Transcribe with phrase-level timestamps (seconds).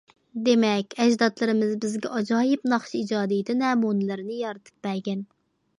[0.45, 5.25] دېمەك، ئەجدادلىرىمىز بىزگە ئاجايىپ ناخشا ئىجادىيىتى نەمۇنىلىرىنى يارىتىپ بەرگەن.